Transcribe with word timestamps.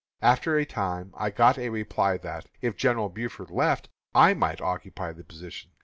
After 0.23 0.57
a 0.57 0.65
time 0.65 1.13
I 1.15 1.29
got 1.29 1.59
a 1.59 1.69
reply 1.69 2.17
that, 2.17 2.47
if 2.59 2.75
General 2.75 3.07
Buford 3.07 3.51
left, 3.51 3.87
I 4.15 4.33
might 4.33 4.59
occupy 4.59 5.11
the 5.13 5.23
position. 5.23 5.73